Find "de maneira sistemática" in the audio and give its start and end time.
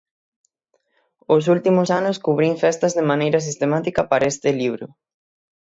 2.97-4.01